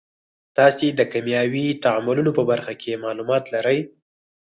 [0.57, 3.79] تاسې د کیمیاوي تعاملونو په برخه کې معلومات لرئ.